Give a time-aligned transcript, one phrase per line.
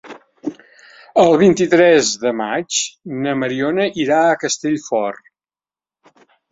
[1.23, 2.81] El vint-i-tres de maig
[3.27, 5.35] na Mariona irà a Castellfort.